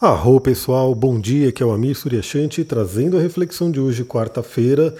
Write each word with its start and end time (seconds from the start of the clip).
Arro 0.00 0.40
pessoal, 0.40 0.94
bom 0.94 1.18
dia, 1.18 1.50
que 1.50 1.60
é 1.60 1.66
o 1.66 1.72
Amir 1.72 1.96
Suryashanti 1.96 2.62
trazendo 2.62 3.16
a 3.18 3.20
reflexão 3.20 3.68
de 3.68 3.80
hoje, 3.80 4.04
quarta-feira, 4.04 4.94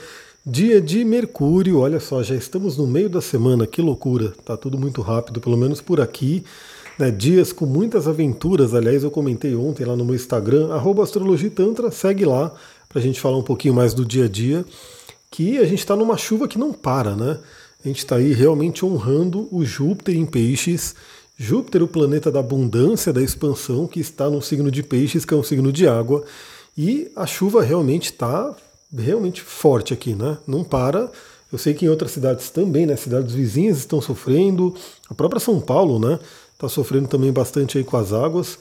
dia 0.44 0.80
de 0.80 1.04
Mercúrio. 1.04 1.78
Olha 1.78 2.00
só, 2.00 2.20
já 2.20 2.34
estamos 2.34 2.76
no 2.76 2.84
meio 2.84 3.08
da 3.08 3.20
semana, 3.20 3.64
que 3.64 3.80
loucura, 3.80 4.32
tá 4.44 4.56
tudo 4.56 4.76
muito 4.76 5.00
rápido, 5.00 5.40
pelo 5.40 5.56
menos 5.56 5.80
por 5.80 6.00
aqui. 6.00 6.42
Né? 6.98 7.12
Dias 7.12 7.52
com 7.52 7.64
muitas 7.64 8.08
aventuras, 8.08 8.74
aliás, 8.74 9.04
eu 9.04 9.10
comentei 9.12 9.54
ontem 9.54 9.84
lá 9.84 9.94
no 9.94 10.04
meu 10.04 10.16
Instagram, 10.16 10.70
astrologitantra, 11.00 11.92
segue 11.92 12.24
lá 12.24 12.52
para 12.88 12.98
a 12.98 13.02
gente 13.02 13.20
falar 13.20 13.36
um 13.36 13.44
pouquinho 13.44 13.74
mais 13.74 13.94
do 13.94 14.04
dia 14.04 14.24
a 14.24 14.28
dia, 14.28 14.64
que 15.30 15.58
a 15.58 15.64
gente 15.64 15.78
está 15.78 15.94
numa 15.94 16.16
chuva 16.16 16.48
que 16.48 16.58
não 16.58 16.72
para, 16.72 17.14
né? 17.14 17.38
A 17.84 17.86
gente 17.86 17.98
está 17.98 18.16
aí 18.16 18.32
realmente 18.32 18.84
honrando 18.84 19.46
o 19.52 19.64
Júpiter 19.64 20.16
em 20.16 20.26
peixes 20.26 20.96
Júpiter, 21.40 21.84
o 21.84 21.88
planeta 21.88 22.32
da 22.32 22.40
abundância, 22.40 23.12
da 23.12 23.22
expansão, 23.22 23.86
que 23.86 24.00
está 24.00 24.28
no 24.28 24.42
signo 24.42 24.72
de 24.72 24.82
peixes, 24.82 25.24
que 25.24 25.32
é 25.32 25.36
um 25.36 25.42
signo 25.44 25.70
de 25.70 25.86
água, 25.86 26.24
e 26.76 27.12
a 27.14 27.26
chuva 27.26 27.62
realmente 27.62 28.06
está 28.06 28.52
realmente 28.92 29.40
forte 29.40 29.94
aqui, 29.94 30.16
né? 30.16 30.36
Não 30.46 30.64
para. 30.64 31.10
Eu 31.52 31.56
sei 31.56 31.74
que 31.74 31.84
em 31.84 31.88
outras 31.88 32.10
cidades 32.10 32.50
também, 32.50 32.86
né? 32.86 32.96
Cidades 32.96 33.34
vizinhas 33.34 33.78
estão 33.78 34.00
sofrendo. 34.00 34.74
A 35.08 35.14
própria 35.14 35.38
São 35.38 35.60
Paulo, 35.60 35.98
né? 35.98 36.18
Está 36.54 36.68
sofrendo 36.68 37.06
também 37.06 37.32
bastante 37.32 37.78
aí 37.78 37.84
com 37.84 37.96
as 37.96 38.12
águas. 38.12 38.58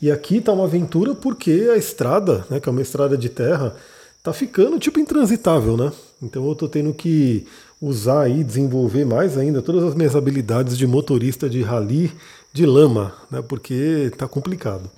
E 0.00 0.10
aqui 0.10 0.36
está 0.36 0.52
uma 0.52 0.64
aventura 0.64 1.14
porque 1.14 1.68
a 1.72 1.76
estrada, 1.76 2.46
né? 2.48 2.60
Que 2.60 2.68
é 2.68 2.72
uma 2.72 2.82
estrada 2.82 3.18
de 3.18 3.28
terra, 3.28 3.74
está 4.18 4.32
ficando 4.32 4.78
tipo 4.78 5.00
intransitável, 5.00 5.76
né? 5.76 5.92
Então 6.22 6.44
eu 6.46 6.52
estou 6.52 6.68
tendo 6.68 6.94
que 6.94 7.46
usar 7.80 8.28
e 8.28 8.44
desenvolver 8.44 9.06
mais 9.06 9.38
ainda 9.38 9.62
todas 9.62 9.82
as 9.84 9.94
minhas 9.94 10.14
habilidades 10.14 10.76
de 10.76 10.86
motorista 10.86 11.48
de 11.48 11.62
rally 11.62 12.12
de 12.52 12.66
lama, 12.66 13.14
né, 13.30 13.40
porque 13.40 14.08
está 14.12 14.28
complicado. 14.28 14.90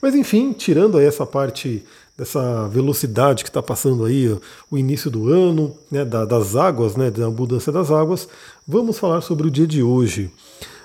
Mas 0.00 0.14
enfim, 0.14 0.52
tirando 0.52 0.98
aí 0.98 1.06
essa 1.06 1.26
parte 1.26 1.82
dessa 2.16 2.68
velocidade 2.68 3.42
que 3.42 3.50
está 3.50 3.62
passando 3.62 4.04
aí 4.04 4.36
o 4.70 4.78
início 4.78 5.10
do 5.10 5.28
ano, 5.28 5.74
né, 5.90 6.04
da, 6.04 6.24
das 6.24 6.54
águas, 6.54 6.96
né, 6.96 7.10
da 7.10 7.26
abundância 7.26 7.72
das 7.72 7.90
águas, 7.90 8.28
vamos 8.66 8.98
falar 8.98 9.20
sobre 9.20 9.46
o 9.48 9.50
dia 9.50 9.66
de 9.66 9.82
hoje. 9.82 10.30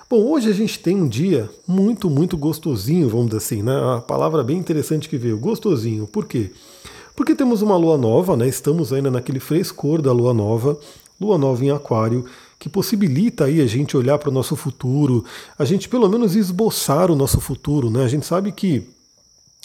Bom, 0.09 0.23
hoje 0.29 0.49
a 0.49 0.53
gente 0.53 0.77
tem 0.79 0.95
um 0.95 1.07
dia 1.07 1.49
muito, 1.67 2.09
muito 2.09 2.37
gostosinho, 2.37 3.09
vamos 3.09 3.27
dizer 3.27 3.37
assim, 3.37 3.63
né? 3.63 3.73
A 3.97 3.99
palavra 3.99 4.43
bem 4.43 4.57
interessante 4.57 5.09
que 5.09 5.17
veio, 5.17 5.39
gostosinho. 5.39 6.05
Por 6.05 6.25
quê? 6.25 6.51
Porque 7.15 7.33
temos 7.33 7.63
uma 7.63 7.75
lua 7.77 7.97
nova, 7.97 8.37
né? 8.37 8.47
Estamos 8.47 8.93
ainda 8.93 9.09
naquele 9.09 9.39
frescor 9.39 10.03
da 10.03 10.11
lua 10.11 10.31
nova 10.31 10.77
lua 11.19 11.37
nova 11.37 11.63
em 11.63 11.71
Aquário, 11.71 12.25
que 12.59 12.69
possibilita 12.69 13.45
aí 13.45 13.61
a 13.61 13.67
gente 13.67 13.97
olhar 13.97 14.17
para 14.17 14.29
o 14.29 14.33
nosso 14.33 14.55
futuro, 14.55 15.25
a 15.57 15.65
gente 15.65 15.89
pelo 15.89 16.07
menos 16.07 16.35
esboçar 16.35 17.11
o 17.11 17.15
nosso 17.15 17.41
futuro, 17.41 17.89
né? 17.89 18.03
A 18.03 18.07
gente 18.07 18.25
sabe 18.25 18.51
que 18.51 18.87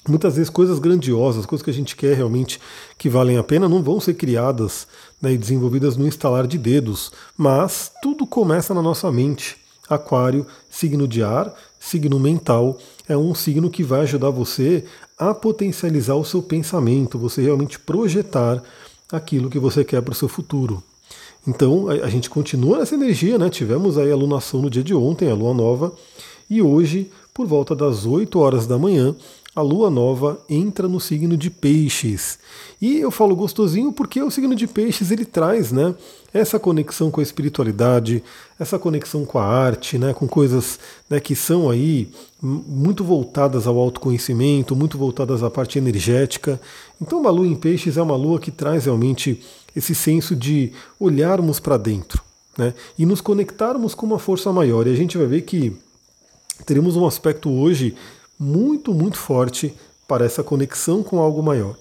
muitas 0.09 0.37
vezes 0.37 0.51
coisas 0.51 0.79
grandiosas, 0.79 1.47
coisas 1.47 1.65
que 1.65 1.71
a 1.71 1.75
gente 1.75 1.95
quer 1.95 2.17
realmente 2.17 2.61
que 2.97 3.09
valem 3.09 3.37
a 3.37 3.43
pena, 3.43 3.69
não 3.69 3.83
vão 3.83 4.01
ser 4.01 4.15
criadas 4.15 4.87
né, 5.21 5.33
e 5.33 5.39
desenvolvidas 5.39 5.97
no 5.97 6.07
instalar 6.07 6.47
de 6.47 6.59
dedos, 6.59 7.13
mas 7.37 7.93
tudo 8.03 8.27
começa 8.27 8.75
na 8.75 8.83
nossa 8.83 9.11
mente. 9.13 9.57
Aquário, 9.89 10.47
signo 10.69 11.09
de 11.09 11.23
ar, 11.23 11.55
signo 11.81 12.19
mental, 12.19 12.79
é 13.09 13.17
um 13.17 13.35
signo 13.35 13.71
que 13.71 13.83
vai 13.83 14.01
ajudar 14.01 14.31
você 14.31 14.85
a 15.19 15.33
potencializar 15.33 16.15
o 16.15 16.25
seu 16.25 16.43
pensamento, 16.43 17.19
você 17.19 17.43
realmente 17.43 17.79
projetar 17.79 18.63
aquilo 19.11 19.49
que 19.49 19.59
você 19.59 19.85
quer 19.85 20.03
para 20.03 20.13
o 20.13 20.17
seu 20.17 20.29
futuro. 20.29 20.83
Então 21.49 21.89
a, 21.89 21.95
a 22.05 22.11
gente 22.11 22.29
continua 22.29 22.79
nessa 22.79 22.95
energia, 22.95 23.39
né? 23.39 23.49
Tivemos 23.49 23.97
aí 23.97 24.13
a 24.13 24.17
lunação 24.17 24.61
no 24.61 24.69
dia 24.69 24.85
de 24.85 24.95
ontem, 24.95 25.31
a 25.31 25.35
lua 25.35 25.55
nova, 25.55 25.95
e 26.49 26.61
hoje, 26.61 27.11
por 27.33 27.47
volta 27.47 27.75
das 27.75 28.05
8 28.05 28.39
horas 28.39 28.67
da 28.67 28.79
manhã, 28.79 29.17
a 29.59 29.63
lua 29.63 29.91
nova 29.91 30.39
entra 30.49 30.87
no 30.87 31.01
signo 31.01 31.37
de 31.37 31.51
Peixes. 31.51 32.39
E 32.81 32.99
eu 32.99 33.11
falo 33.11 33.35
gostosinho 33.35 33.93
porque 33.93 34.23
o 34.23 34.31
signo 34.31 34.55
de 34.55 34.69
Peixes 34.69 35.11
ele 35.11 35.25
traz, 35.25 35.73
né, 35.73 35.95
essa 36.33 36.61
conexão 36.61 37.11
com 37.11 37.19
a 37.19 37.23
espiritualidade, 37.25 38.23
essa 38.59 38.79
conexão 38.79 39.25
com 39.25 39.39
a 39.39 39.45
arte, 39.45 39.99
né, 39.99 40.15
com 40.15 40.29
coisas 40.29 40.79
né, 41.11 41.19
que 41.19 41.35
são 41.35 41.69
aí 41.69 42.09
muito 42.41 43.03
voltadas 43.03 43.67
ao 43.67 43.77
autoconhecimento, 43.79 44.77
muito 44.77 44.97
voltadas 44.97 45.43
à 45.43 45.51
parte 45.51 45.77
energética. 45.77 46.61
Então, 47.01 47.19
uma 47.19 47.31
lua 47.31 47.47
em 47.47 47.57
Peixes 47.57 47.97
é 47.97 48.03
uma 48.03 48.17
lua 48.17 48.39
que 48.39 48.53
traz 48.53 48.85
realmente 48.85 49.43
esse 49.75 49.95
senso 49.95 50.35
de 50.35 50.73
olharmos 50.99 51.61
para 51.61 51.77
dentro, 51.77 52.23
né, 52.57 52.75
e 52.99 53.07
nos 53.07 53.21
conectarmos 53.21 53.95
com 53.95 54.07
uma 54.07 54.19
força 54.19 54.53
maior. 54.53 54.87
E 54.87 54.91
a 54.91 54.97
gente 54.97 55.17
vai 55.17 55.27
ver 55.27 55.43
que 55.43 55.77
teremos 56.67 56.97
um 56.97 57.07
aspecto 57.07 57.51
hoje 57.51 57.95
muito, 58.39 58.93
muito 58.93 59.17
forte 59.17 59.75
para 60.07 60.25
essa 60.25 60.43
conexão 60.43 61.03
com 61.03 61.19
algo 61.19 61.43
maior. 61.43 61.77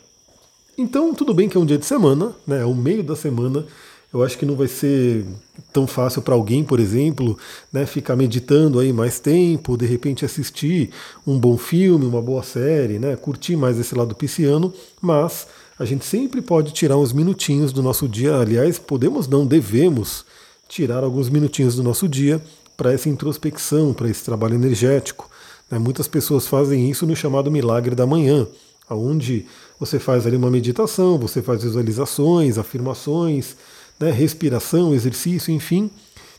Então, 0.77 1.13
tudo 1.13 1.33
bem 1.33 1.49
que 1.49 1.57
é 1.57 1.59
um 1.59 1.65
dia 1.65 1.77
de 1.77 1.85
semana, 1.85 2.35
né, 2.45 2.61
é 2.61 2.65
o 2.65 2.75
meio 2.75 3.03
da 3.03 3.15
semana. 3.15 3.65
Eu 4.13 4.23
acho 4.23 4.37
que 4.37 4.45
não 4.45 4.55
vai 4.55 4.67
ser 4.67 5.25
tão 5.73 5.85
fácil 5.85 6.21
para 6.21 6.33
alguém, 6.35 6.63
por 6.63 6.79
exemplo, 6.79 7.37
né, 7.73 7.85
ficar 7.85 8.15
meditando 8.15 8.79
aí 8.79 8.93
mais 8.93 9.19
tempo, 9.19 9.75
de 9.75 9.85
repente 9.85 10.23
assistir 10.23 10.91
um 11.25 11.37
bom 11.37 11.57
filme, 11.57 12.05
uma 12.05 12.21
boa 12.21 12.43
série, 12.43 12.99
né, 12.99 13.15
curtir 13.15 13.55
mais 13.55 13.77
esse 13.79 13.95
lado 13.95 14.15
pisciano, 14.15 14.73
mas 15.01 15.47
a 15.79 15.85
gente 15.85 16.05
sempre 16.05 16.41
pode 16.41 16.71
tirar 16.71 16.97
uns 16.97 17.13
minutinhos 17.13 17.71
do 17.71 17.83
nosso 17.83 18.07
dia. 18.07 18.35
Aliás, 18.35 18.79
podemos 18.79 19.27
não, 19.27 19.45
devemos 19.45 20.25
tirar 20.67 21.03
alguns 21.03 21.29
minutinhos 21.29 21.75
do 21.75 21.83
nosso 21.83 22.07
dia 22.07 22.41
para 22.75 22.91
essa 22.93 23.09
introspecção, 23.09 23.93
para 23.93 24.09
esse 24.09 24.23
trabalho 24.23 24.55
energético. 24.55 25.29
Né? 25.69 25.77
Muitas 25.77 26.07
pessoas 26.07 26.47
fazem 26.47 26.89
isso 26.89 27.05
no 27.05 27.15
chamado 27.15 27.51
milagre 27.51 27.95
da 27.95 28.07
manhã, 28.07 28.47
onde 28.89 29.45
você 29.79 29.99
faz 29.99 30.25
ali 30.25 30.35
uma 30.35 30.49
meditação, 30.49 31.17
você 31.17 31.41
faz 31.41 31.63
visualizações, 31.63 32.57
afirmações, 32.57 33.55
né? 33.99 34.11
respiração, 34.11 34.95
exercício, 34.95 35.53
enfim. 35.53 35.91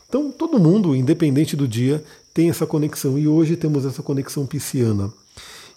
Então 0.07 0.31
todo 0.31 0.59
mundo, 0.59 0.95
independente 0.95 1.55
do 1.55 1.67
dia, 1.67 2.03
tem 2.33 2.49
essa 2.49 2.65
conexão 2.65 3.17
e 3.17 3.27
hoje 3.27 3.55
temos 3.55 3.85
essa 3.85 4.03
conexão 4.03 4.45
pisciana. 4.45 5.11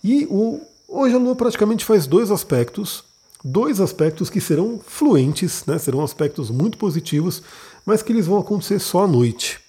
E 0.03 0.27
o, 0.29 0.61
hoje 0.89 1.15
a 1.15 1.19
Lua 1.19 1.37
praticamente 1.37 1.85
faz 1.85 2.07
dois 2.07 2.31
aspectos, 2.31 3.05
dois 3.45 3.81
aspectos 3.81 4.31
que 4.31 4.41
serão 4.41 4.81
fluentes, 4.85 5.65
né? 5.67 5.79
serão 5.79 6.03
aspectos 6.03 6.51
muito 6.51 6.79
positivos, 6.79 7.43
mas 7.85 8.03
que 8.03 8.13
eles 8.13 8.27
vão 8.27 8.39
acontecer 8.39 8.79
só 8.79 9.05
à 9.05 9.09
noite. 9.09 9.61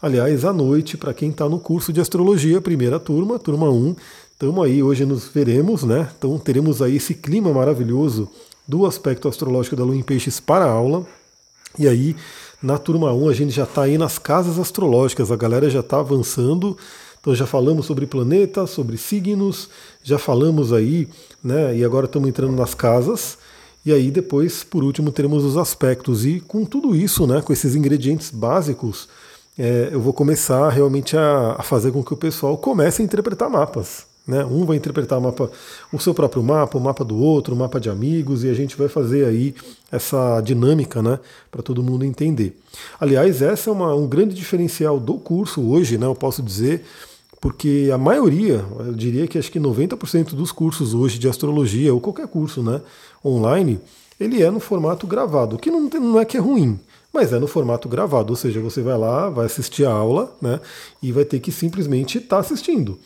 Aliás, 0.00 0.44
à 0.44 0.52
noite, 0.52 0.96
para 0.96 1.12
quem 1.12 1.30
está 1.30 1.48
no 1.48 1.58
curso 1.58 1.92
de 1.92 2.00
astrologia, 2.00 2.60
primeira 2.60 2.98
turma, 2.98 3.38
turma 3.38 3.68
1, 3.68 3.96
estamos 4.32 4.64
aí, 4.64 4.82
hoje 4.82 5.04
nos 5.04 5.26
veremos, 5.26 5.82
né? 5.82 6.08
Então 6.16 6.38
teremos 6.38 6.80
aí 6.80 6.96
esse 6.96 7.14
clima 7.14 7.52
maravilhoso 7.52 8.28
do 8.66 8.86
aspecto 8.86 9.28
astrológico 9.28 9.76
da 9.76 9.84
Lua 9.84 9.96
em 9.96 10.02
Peixes 10.02 10.40
para 10.40 10.64
a 10.64 10.70
aula. 10.70 11.06
E 11.78 11.86
aí, 11.86 12.16
na 12.62 12.78
turma 12.78 13.12
1, 13.12 13.28
a 13.28 13.34
gente 13.34 13.52
já 13.52 13.64
está 13.64 13.82
aí 13.82 13.98
nas 13.98 14.18
casas 14.18 14.58
astrológicas, 14.58 15.30
a 15.30 15.36
galera 15.36 15.68
já 15.68 15.80
está 15.80 15.98
avançando. 15.98 16.76
Então 17.26 17.34
já 17.34 17.44
falamos 17.44 17.86
sobre 17.86 18.06
planetas, 18.06 18.70
sobre 18.70 18.96
signos, 18.96 19.68
já 20.00 20.16
falamos 20.16 20.72
aí, 20.72 21.08
né? 21.42 21.76
E 21.76 21.84
agora 21.84 22.06
estamos 22.06 22.28
entrando 22.28 22.52
nas 22.52 22.72
casas. 22.72 23.36
E 23.84 23.92
aí 23.92 24.12
depois, 24.12 24.62
por 24.62 24.84
último, 24.84 25.10
teremos 25.10 25.42
os 25.42 25.56
aspectos. 25.56 26.24
E 26.24 26.38
com 26.38 26.64
tudo 26.64 26.94
isso, 26.94 27.26
né, 27.26 27.42
com 27.42 27.52
esses 27.52 27.74
ingredientes 27.74 28.30
básicos, 28.30 29.08
é, 29.58 29.88
eu 29.90 30.00
vou 30.00 30.12
começar 30.12 30.68
realmente 30.68 31.16
a, 31.16 31.56
a, 31.58 31.64
fazer 31.64 31.90
com 31.90 32.00
que 32.00 32.14
o 32.14 32.16
pessoal 32.16 32.56
comece 32.56 33.02
a 33.02 33.04
interpretar 33.04 33.50
mapas. 33.50 34.06
Né? 34.24 34.44
Um 34.44 34.64
vai 34.64 34.76
interpretar 34.76 35.18
o, 35.18 35.22
mapa, 35.22 35.50
o 35.92 35.98
seu 35.98 36.14
próprio 36.14 36.44
mapa, 36.44 36.78
o 36.78 36.80
mapa 36.80 37.04
do 37.04 37.16
outro, 37.16 37.56
o 37.56 37.58
mapa 37.58 37.80
de 37.80 37.90
amigos, 37.90 38.44
e 38.44 38.48
a 38.48 38.54
gente 38.54 38.76
vai 38.76 38.86
fazer 38.86 39.24
aí 39.24 39.52
essa 39.90 40.40
dinâmica 40.42 41.02
né, 41.02 41.18
para 41.50 41.60
todo 41.60 41.82
mundo 41.82 42.04
entender. 42.04 42.56
Aliás, 43.00 43.42
essa 43.42 43.68
é 43.68 43.72
uma, 43.72 43.92
um 43.96 44.06
grande 44.06 44.32
diferencial 44.32 45.00
do 45.00 45.14
curso 45.14 45.60
hoje, 45.68 45.98
né, 45.98 46.06
eu 46.06 46.14
posso 46.14 46.40
dizer, 46.40 46.84
porque 47.46 47.90
a 47.94 47.96
maioria, 47.96 48.64
eu 48.80 48.92
diria 48.92 49.28
que 49.28 49.38
acho 49.38 49.52
que 49.52 49.60
90% 49.60 50.30
dos 50.30 50.50
cursos 50.50 50.94
hoje 50.94 51.16
de 51.16 51.28
astrologia, 51.28 51.94
ou 51.94 52.00
qualquer 52.00 52.26
curso 52.26 52.60
né, 52.60 52.80
online, 53.24 53.78
ele 54.18 54.42
é 54.42 54.50
no 54.50 54.58
formato 54.58 55.06
gravado, 55.06 55.56
que 55.56 55.70
não, 55.70 55.82
não 55.82 56.18
é 56.18 56.24
que 56.24 56.36
é 56.36 56.40
ruim, 56.40 56.76
mas 57.14 57.32
é 57.32 57.38
no 57.38 57.46
formato 57.46 57.88
gravado, 57.88 58.32
ou 58.32 58.36
seja, 58.36 58.60
você 58.60 58.82
vai 58.82 58.98
lá, 58.98 59.30
vai 59.30 59.46
assistir 59.46 59.84
a 59.84 59.92
aula, 59.92 60.36
né, 60.42 60.58
e 61.00 61.12
vai 61.12 61.24
ter 61.24 61.38
que 61.38 61.52
simplesmente 61.52 62.18
estar 62.18 62.34
tá 62.34 62.40
assistindo. 62.40 62.98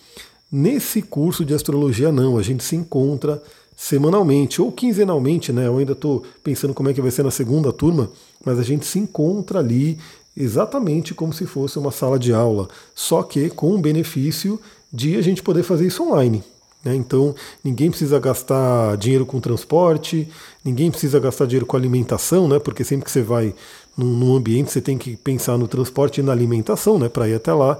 Nesse 0.50 1.02
curso 1.02 1.44
de 1.44 1.52
astrologia 1.52 2.10
não, 2.10 2.38
a 2.38 2.42
gente 2.42 2.64
se 2.64 2.74
encontra 2.74 3.42
semanalmente 3.76 4.62
ou 4.62 4.72
quinzenalmente, 4.72 5.52
né? 5.52 5.66
Eu 5.66 5.78
ainda 5.78 5.92
estou 5.92 6.22
pensando 6.42 6.74
como 6.74 6.90
é 6.90 6.92
que 6.92 7.00
vai 7.00 7.10
ser 7.10 7.22
na 7.22 7.30
segunda 7.30 7.72
turma, 7.72 8.10
mas 8.44 8.58
a 8.58 8.62
gente 8.62 8.84
se 8.84 8.98
encontra 8.98 9.58
ali 9.58 9.98
exatamente 10.36 11.14
como 11.14 11.32
se 11.32 11.46
fosse 11.46 11.78
uma 11.78 11.90
sala 11.90 12.18
de 12.18 12.32
aula, 12.32 12.68
só 12.94 13.22
que 13.22 13.50
com 13.50 13.74
o 13.74 13.78
benefício 13.78 14.60
de 14.92 15.16
a 15.16 15.22
gente 15.22 15.42
poder 15.42 15.62
fazer 15.62 15.86
isso 15.86 16.02
online. 16.02 16.42
Né? 16.84 16.94
Então, 16.94 17.34
ninguém 17.62 17.90
precisa 17.90 18.18
gastar 18.18 18.96
dinheiro 18.96 19.26
com 19.26 19.40
transporte, 19.40 20.28
ninguém 20.64 20.90
precisa 20.90 21.20
gastar 21.20 21.46
dinheiro 21.46 21.66
com 21.66 21.76
alimentação, 21.76 22.48
né? 22.48 22.58
porque 22.58 22.84
sempre 22.84 23.04
que 23.04 23.10
você 23.10 23.22
vai 23.22 23.54
num, 23.96 24.06
num 24.06 24.34
ambiente 24.34 24.72
você 24.72 24.80
tem 24.80 24.96
que 24.96 25.16
pensar 25.16 25.58
no 25.58 25.68
transporte 25.68 26.20
e 26.20 26.22
na 26.22 26.32
alimentação 26.32 26.98
né? 26.98 27.08
para 27.08 27.28
ir 27.28 27.34
até 27.34 27.52
lá. 27.52 27.78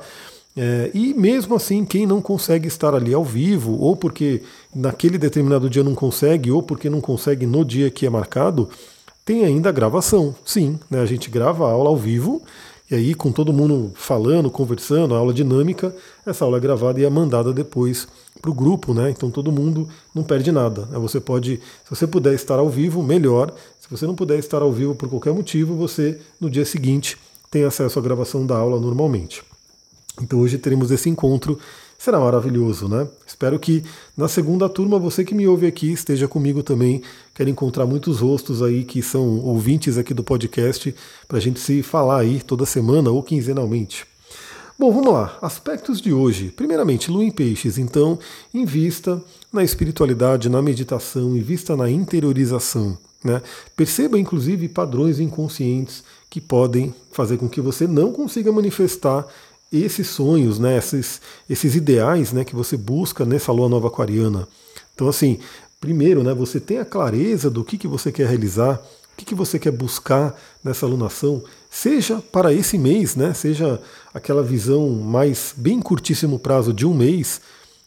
É, 0.57 0.91
e 0.93 1.15
mesmo 1.15 1.55
assim, 1.55 1.85
quem 1.85 2.07
não 2.07 2.21
consegue 2.21 2.67
estar 2.67 2.95
ali 2.95 3.15
ao 3.15 3.25
vivo, 3.25 3.79
ou 3.81 3.97
porque 3.97 4.43
naquele 4.75 5.17
determinado 5.17 5.71
dia 5.71 5.85
não 5.85 5.95
consegue, 5.95 6.51
ou 6.51 6.63
porque 6.63 6.91
não 6.91 7.01
consegue 7.01 7.47
no 7.47 7.65
dia 7.65 7.91
que 7.91 8.05
é 8.05 8.11
marcado, 8.11 8.69
tem 9.31 9.45
ainda 9.45 9.69
a 9.69 9.73
gravação. 9.73 10.35
Sim, 10.45 10.77
né, 10.91 11.01
a 11.01 11.07
gente 11.07 11.31
grava 11.31 11.65
a 11.65 11.71
aula 11.71 11.89
ao 11.89 11.97
vivo, 11.97 12.43
e 12.91 12.97
aí 12.97 13.15
com 13.15 13.31
todo 13.31 13.53
mundo 13.53 13.93
falando, 13.95 14.51
conversando, 14.51 15.15
a 15.15 15.19
aula 15.19 15.33
dinâmica, 15.33 15.95
essa 16.27 16.45
aula 16.45 16.57
é 16.57 16.61
gravada 16.61 17.01
e 17.01 17.05
é 17.05 17.09
mandada 17.09 17.53
depois 17.53 18.09
para 18.43 18.51
o 18.51 18.55
grupo, 18.55 18.93
né? 18.93 19.09
Então 19.09 19.31
todo 19.31 19.53
mundo 19.53 19.89
não 20.13 20.25
perde 20.25 20.51
nada. 20.51 20.85
Né? 20.87 20.99
Você 20.99 21.21
pode, 21.21 21.59
se 21.59 21.91
você 21.91 22.09
puder 22.09 22.35
estar 22.35 22.59
ao 22.59 22.69
vivo, 22.69 23.05
melhor. 23.05 23.55
Se 23.79 23.89
você 23.89 24.05
não 24.05 24.17
puder 24.17 24.37
estar 24.37 24.63
ao 24.63 24.73
vivo 24.73 24.97
por 24.97 25.09
qualquer 25.09 25.33
motivo, 25.33 25.77
você 25.77 26.19
no 26.41 26.51
dia 26.51 26.65
seguinte 26.65 27.17
tem 27.49 27.63
acesso 27.63 28.01
à 28.01 28.03
gravação 28.03 28.45
da 28.45 28.57
aula 28.57 28.81
normalmente. 28.81 29.45
Então 30.21 30.41
hoje 30.41 30.59
teremos 30.59 30.91
esse 30.91 31.09
encontro, 31.09 31.57
será 32.01 32.19
maravilhoso, 32.19 32.89
né? 32.89 33.07
Espero 33.27 33.59
que 33.59 33.85
na 34.17 34.27
segunda 34.27 34.71
turma 34.71 34.99
você 34.99 35.23
que 35.23 35.35
me 35.35 35.47
ouve 35.47 35.67
aqui 35.67 35.93
esteja 35.93 36.27
comigo 36.27 36.63
também. 36.63 37.03
Quero 37.35 37.51
encontrar 37.51 37.85
muitos 37.85 38.21
rostos 38.21 38.63
aí 38.63 38.85
que 38.85 39.03
são 39.03 39.41
ouvintes 39.41 39.99
aqui 39.99 40.15
do 40.15 40.25
podcast 40.25 40.95
para 41.29 41.37
a 41.37 41.41
gente 41.41 41.61
se 41.61 41.83
falar 41.83 42.21
aí 42.21 42.41
toda 42.41 42.65
semana 42.65 43.11
ou 43.11 43.23
quinzenalmente. 43.23 44.07
Bom, 44.79 44.91
vamos 44.91 45.13
lá. 45.13 45.37
Aspectos 45.43 46.01
de 46.01 46.11
hoje. 46.11 46.49
Primeiramente, 46.49 47.11
Lua 47.11 47.23
em 47.23 47.31
Peixes. 47.31 47.77
Então, 47.77 48.19
invista 48.55 49.23
na 49.53 49.63
espiritualidade, 49.63 50.49
na 50.49 50.63
meditação, 50.63 51.37
invista 51.37 51.77
na 51.77 51.91
interiorização. 51.91 52.97
Né? 53.23 53.43
Perceba, 53.77 54.19
inclusive, 54.19 54.71
padrões 54.71 55.21
inconscientes 55.21 56.03
que 56.31 56.41
podem 56.41 56.95
fazer 57.13 57.37
com 57.37 57.47
que 57.47 57.61
você 57.61 57.87
não 57.87 58.11
consiga 58.11 58.51
manifestar 58.51 59.27
esses 59.73 60.09
sonhos, 60.09 60.59
né, 60.59 60.79
esses, 60.79 61.21
esses 61.49 61.75
ideais 61.75 62.33
né, 62.33 62.45
que 62.45 62.55
você 62.55 62.77
busca 62.77 63.25
nessa 63.25 63.53
lua 63.53 63.69
nova 63.69 63.89
aquariana. 63.89 64.49
Então, 64.95 65.09
assim, 65.09 65.39
primeiro, 65.81 66.23
né, 66.23 66.35
você 66.35 66.59
tem 66.59 66.79
a 66.79 66.85
clareza 66.85 67.49
do 67.49 67.65
que, 67.65 67.79
que 67.79 67.89
você 67.89 68.11
quer 68.11 68.27
realizar, 68.27 68.83
o 69.13 69.17
que, 69.17 69.25
que 69.25 69.35
você 69.35 69.59
quer 69.59 69.71
buscar 69.71 70.35
nessa 70.65 70.87
alunação, 70.87 71.43
seja 71.71 72.23
para 72.33 72.53
esse 72.53 72.77
mês, 72.77 73.15
né, 73.15 73.33
seja 73.33 73.81
aquela 74.13 74.43
visão 74.43 74.91
mais 74.91 75.55
bem 75.57 75.81
curtíssimo 75.81 76.39
prazo 76.39 76.73
de 76.73 76.87
um 76.87 76.95
mês, 76.95 77.41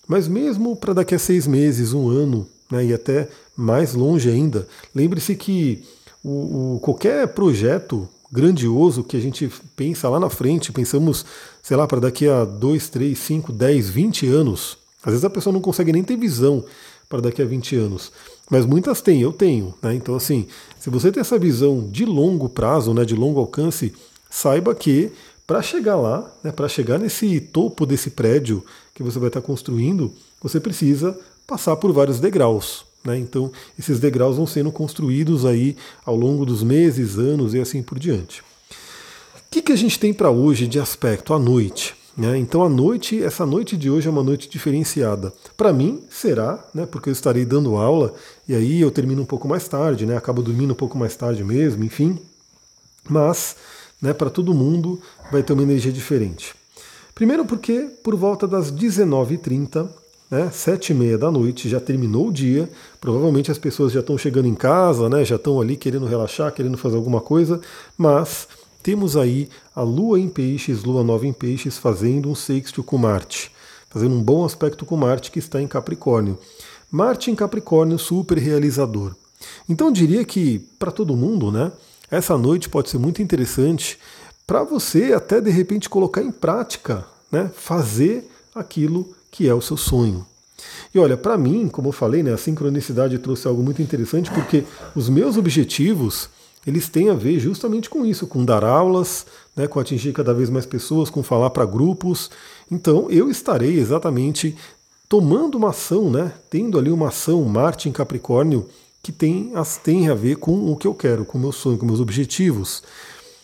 mas 0.08 0.28
mesmo 0.28 0.76
para 0.76 0.94
daqui 0.94 1.16
a 1.16 1.20
seis 1.20 1.48
meses, 1.48 1.94
um 1.94 2.10
ano, 2.10 2.48
né, 2.72 2.86
e 2.86 2.94
até 2.94 3.28
mais 3.56 3.94
longe 3.94 4.30
ainda. 4.30 4.68
Lembre-se 4.96 5.36
que 5.36 5.84
o, 6.24 6.76
o, 6.76 6.80
qualquer 6.80 7.28
projeto 7.30 8.08
grandioso 8.32 9.04
que 9.04 9.16
a 9.16 9.20
gente 9.20 9.52
pensa 9.76 10.10
lá 10.10 10.20
na 10.20 10.30
frente, 10.30 10.72
pensamos, 10.72 11.26
sei 11.64 11.78
lá, 11.78 11.88
para 11.88 12.02
daqui 12.02 12.28
a 12.28 12.44
2, 12.44 12.90
3, 12.90 13.18
5, 13.18 13.54
10, 13.54 13.90
20 13.90 14.28
anos. 14.28 14.78
Às 15.02 15.14
vezes 15.14 15.26
a 15.26 15.30
pessoa 15.30 15.54
não 15.54 15.62
consegue 15.62 15.94
nem 15.94 16.04
ter 16.04 16.18
visão 16.18 16.64
para 17.08 17.22
daqui 17.22 17.42
a 17.42 17.46
20 17.46 17.78
anos. 17.78 18.12
Mas 18.50 18.66
muitas 18.66 19.02
têm, 19.02 19.22
eu 19.22 19.32
tenho. 19.32 19.74
Né? 19.82 19.96
Então, 19.96 20.14
assim, 20.14 20.46
se 20.78 20.90
você 20.90 21.10
tem 21.10 21.22
essa 21.22 21.40
visão 21.40 21.88
de 21.90 22.06
longo 22.06 22.50
prazo, 22.50 22.94
né, 22.94 23.06
de 23.06 23.16
longo 23.16 23.40
alcance, 23.40 23.94
saiba 24.30 24.76
que 24.76 25.12
para 25.48 25.62
chegar 25.62 25.96
lá, 25.96 26.30
né, 26.44 26.52
para 26.52 26.68
chegar 26.68 27.00
nesse 27.00 27.40
topo 27.40 27.86
desse 27.86 28.10
prédio 28.10 28.64
que 28.94 29.02
você 29.02 29.18
vai 29.18 29.30
estar 29.30 29.42
construindo, 29.42 30.12
você 30.42 30.60
precisa 30.60 31.18
passar 31.48 31.78
por 31.78 31.94
vários 31.94 32.20
degraus. 32.20 32.86
Né? 33.06 33.18
Então, 33.18 33.52
esses 33.80 34.00
degraus 34.02 34.36
vão 34.36 34.46
sendo 34.46 34.72
construídos 34.72 35.46
aí 35.46 35.78
ao 36.06 36.16
longo 36.16 36.46
dos 36.46 36.62
meses, 36.62 37.18
anos 37.18 37.54
e 37.54 37.60
assim 37.62 37.82
por 37.82 37.98
diante. 37.98 38.44
Que, 39.54 39.62
que 39.62 39.72
a 39.72 39.76
gente 39.76 40.00
tem 40.00 40.12
para 40.12 40.32
hoje 40.32 40.66
de 40.66 40.80
aspecto 40.80 41.32
à 41.32 41.38
noite? 41.38 41.94
Né? 42.18 42.40
Então, 42.40 42.64
a 42.64 42.70
noite, 42.70 43.24
essa 43.24 43.46
noite 43.46 43.78
de 43.78 43.88
hoje 43.88 44.08
é 44.08 44.10
uma 44.10 44.24
noite 44.24 44.50
diferenciada. 44.50 45.32
Para 45.56 45.72
mim, 45.72 46.02
será, 46.10 46.68
né? 46.74 46.88
porque 46.88 47.10
eu 47.10 47.14
estarei 47.14 47.46
dando 47.46 47.76
aula 47.76 48.16
e 48.50 48.56
aí 48.56 48.82
eu 48.82 48.90
termino 48.90 49.22
um 49.22 49.26
pouco 49.26 49.48
mais 49.48 49.68
tarde, 49.68 50.08
né? 50.08 50.18
acabo 50.18 50.42
dormindo 50.42 50.72
um 50.72 50.76
pouco 50.76 50.98
mais 50.98 51.16
tarde 51.16 51.44
mesmo, 51.44 51.84
enfim. 51.84 52.18
Mas, 53.08 53.56
né, 54.02 54.12
para 54.12 54.32
todo 54.32 54.56
mundo, 54.56 55.00
vai 55.32 55.44
ter 55.44 55.54
uma 55.54 55.62
energia 55.62 55.92
diferente. 55.92 56.56
Primeiro, 57.14 57.46
porque 57.46 57.92
por 58.04 58.16
volta 58.16 58.48
das 58.48 58.72
19h30 58.72 59.88
né, 60.32 60.50
sete 60.52 60.94
e 60.94 60.96
meia 60.96 61.16
da 61.16 61.30
noite, 61.30 61.70
já 61.70 61.80
terminou 61.80 62.30
o 62.30 62.34
dia, 62.34 62.68
provavelmente 63.00 63.52
as 63.52 63.60
pessoas 63.60 63.92
já 63.92 64.00
estão 64.00 64.18
chegando 64.18 64.48
em 64.48 64.56
casa, 64.56 65.08
né, 65.08 65.24
já 65.24 65.36
estão 65.36 65.62
ali 65.62 65.78
querendo 65.78 66.08
relaxar, 66.08 66.52
querendo 66.52 66.76
fazer 66.76 66.96
alguma 66.96 67.22
coisa, 67.22 67.62
mas 67.96 68.48
temos 68.84 69.16
aí 69.16 69.48
a 69.74 69.82
Lua 69.82 70.20
em 70.20 70.28
Peixes, 70.28 70.84
Lua 70.84 71.06
Nova 71.06 71.26
em 71.26 71.32
Peixes, 71.32 71.78
fazendo 71.78 72.30
um 72.30 72.36
sexto 72.36 72.84
com 72.84 72.98
Marte, 72.98 73.50
fazendo 73.90 74.14
um 74.14 74.22
bom 74.22 74.44
aspecto 74.44 74.86
com 74.86 74.98
Marte 74.98 75.32
que 75.32 75.40
está 75.40 75.62
em 75.62 75.68
Capricórnio. 75.68 76.38
Marte 76.92 77.32
em 77.32 77.36
Capricórnio, 77.36 77.98
super 77.98 78.38
realizador. 78.38 79.16
Então 79.70 79.88
eu 79.88 79.94
diria 79.94 80.26
que 80.26 80.60
para 80.78 80.92
todo 80.92 81.16
mundo, 81.16 81.50
né, 81.50 81.72
essa 82.12 82.38
noite 82.38 82.68
pode 82.68 82.90
ser 82.90 82.98
muito 82.98 83.22
interessante 83.22 83.98
para 84.46 84.64
você 84.64 85.14
até 85.14 85.40
de 85.40 85.50
repente 85.50 85.90
colocar 85.90 86.22
em 86.22 86.32
prática, 86.32 87.06
né, 87.32 87.50
fazer 87.56 88.30
aquilo 88.54 89.16
que 89.32 89.48
é 89.48 89.54
o 89.54 89.62
seu 89.62 89.78
sonho. 89.78 90.26
E 90.94 91.00
olha, 91.00 91.18
para 91.18 91.38
mim, 91.38 91.70
como 91.70 91.88
eu 91.88 91.94
falei, 91.94 92.22
né, 92.22 92.34
a 92.34 92.38
sincronicidade 92.38 93.18
trouxe 93.18 93.48
algo 93.48 93.64
muito 93.64 93.82
interessante 93.82 94.30
porque 94.30 94.66
os 94.94 95.08
meus 95.10 95.38
objetivos 95.38 96.30
eles 96.66 96.88
têm 96.88 97.10
a 97.10 97.14
ver 97.14 97.40
justamente 97.40 97.90
com 97.90 98.06
isso, 98.06 98.26
com 98.26 98.44
dar 98.46 98.64
aulas, 98.64 99.26
né, 99.56 99.68
com 99.68 99.80
atingir 99.80 100.14
cada 100.14 100.34
vez 100.34 100.50
mais 100.50 100.66
pessoas, 100.66 101.10
com 101.10 101.22
falar 101.22 101.50
para 101.50 101.66
grupos. 101.66 102.32
Então 102.72 103.10
eu 103.10 103.30
estarei 103.30 103.78
exatamente 103.78 104.56
tomando 105.10 105.56
uma 105.56 105.70
ação, 105.70 106.10
né, 106.10 106.34
tendo 106.50 106.78
ali 106.80 106.90
uma 106.90 107.10
ação 107.10 107.44
Marte 107.44 107.90
em 107.90 107.92
Capricórnio 107.92 108.68
que 109.02 109.12
tem, 109.12 109.52
as, 109.54 109.76
tem 109.76 110.10
a 110.10 110.16
ver 110.16 110.38
com 110.38 110.72
o 110.72 110.78
que 110.78 110.88
eu 110.88 110.94
quero, 110.94 111.26
com 111.26 111.38
o 111.38 111.42
meu 111.42 111.52
sonho, 111.52 111.78
com 111.78 111.86
meus 111.86 112.00
objetivos. 112.00 112.82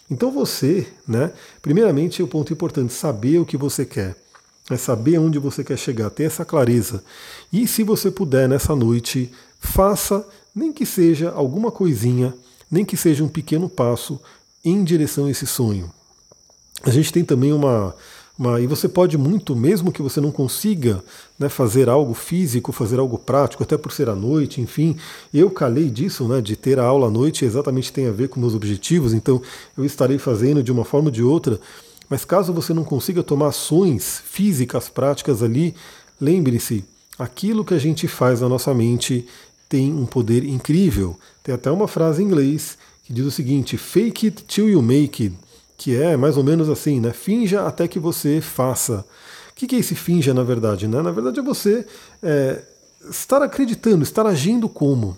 Então 0.09 0.31
você, 0.31 0.87
né, 1.07 1.33
primeiramente 1.61 2.23
o 2.23 2.27
ponto 2.27 2.53
importante, 2.53 2.93
saber 2.93 3.39
o 3.39 3.45
que 3.45 3.57
você 3.57 3.85
quer 3.85 4.15
é 4.69 4.77
saber 4.77 5.17
onde 5.17 5.39
você 5.39 5.63
quer 5.63 5.77
chegar, 5.77 6.09
ter 6.09 6.23
essa 6.23 6.45
clareza. 6.45 7.03
E 7.51 7.67
se 7.67 7.83
você 7.83 8.11
puder 8.11 8.47
nessa 8.47 8.75
noite, 8.75 9.31
faça, 9.59 10.25
nem 10.53 10.71
que 10.71 10.85
seja 10.85 11.31
alguma 11.31 11.71
coisinha, 11.71 12.33
nem 12.71 12.85
que 12.85 12.97
seja 12.97 13.23
um 13.23 13.27
pequeno 13.27 13.69
passo 13.69 14.19
em 14.63 14.83
direção 14.83 15.25
a 15.25 15.31
esse 15.31 15.47
sonho. 15.47 15.91
A 16.83 16.89
gente 16.89 17.11
tem 17.11 17.23
também 17.23 17.51
uma, 17.51 17.95
uma 18.37 18.61
e 18.61 18.67
você 18.67 18.87
pode 18.87 19.17
muito, 19.17 19.55
mesmo 19.55 19.91
que 19.91 20.01
você 20.01 20.21
não 20.21 20.31
consiga 20.31 21.03
né, 21.37 21.49
fazer 21.49 21.89
algo 21.89 22.13
físico, 22.13 22.71
fazer 22.71 22.99
algo 22.99 23.17
prático, 23.17 23.63
até 23.63 23.77
por 23.77 23.91
ser 23.91 24.09
à 24.09 24.15
noite, 24.15 24.61
enfim, 24.61 24.95
eu 25.33 25.49
calei 25.49 25.89
disso, 25.89 26.27
né, 26.27 26.41
de 26.41 26.55
ter 26.55 26.79
a 26.79 26.83
aula 26.83 27.07
à 27.07 27.11
noite, 27.11 27.43
exatamente 27.43 27.91
tem 27.91 28.07
a 28.07 28.11
ver 28.11 28.29
com 28.29 28.39
meus 28.39 28.55
objetivos, 28.55 29.13
então 29.13 29.41
eu 29.77 29.83
estarei 29.83 30.17
fazendo 30.17 30.63
de 30.63 30.71
uma 30.71 30.85
forma 30.85 31.07
ou 31.07 31.11
de 31.11 31.23
outra 31.23 31.59
mas 32.09 32.25
caso 32.25 32.51
você 32.51 32.73
não 32.73 32.83
consiga 32.83 33.21
tomar 33.21 33.49
ações 33.49 34.21
físicas 34.25 34.89
práticas 34.89 35.43
ali, 35.43 35.75
lembre-se, 36.19 36.83
aquilo 37.17 37.63
que 37.63 37.73
a 37.73 37.77
gente 37.77 38.07
faz 38.07 38.41
na 38.41 38.49
nossa 38.49 38.73
mente 38.73 39.27
tem 39.69 39.93
um 39.93 40.05
poder 40.05 40.43
incrível. 40.43 41.17
Tem 41.43 41.53
até 41.53 41.69
uma 41.69 41.87
frase 41.87 42.21
em 42.21 42.25
inglês 42.25 42.77
que 43.03 43.13
diz 43.13 43.25
o 43.25 43.31
seguinte: 43.31 43.77
fake 43.77 44.25
it 44.25 44.43
till 44.43 44.67
you 44.67 44.81
make 44.81 45.23
it, 45.23 45.35
que 45.77 45.95
é 45.95 46.17
mais 46.17 46.35
ou 46.35 46.43
menos 46.43 46.67
assim, 46.67 46.99
né? 46.99 47.13
Finja 47.13 47.65
até 47.65 47.87
que 47.87 47.99
você 47.99 48.41
faça. 48.41 49.05
O 49.51 49.55
que 49.55 49.75
é 49.75 49.79
esse 49.79 49.93
finja, 49.93 50.33
na 50.33 50.43
verdade? 50.43 50.87
Né? 50.87 51.01
Na 51.01 51.11
verdade 51.11 51.39
é 51.39 51.43
você 51.43 51.85
é, 52.23 52.63
estar 53.09 53.41
acreditando, 53.41 54.03
estar 54.03 54.25
agindo 54.25 54.67
como. 54.67 55.17